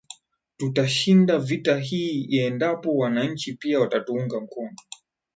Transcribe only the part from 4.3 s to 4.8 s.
mkono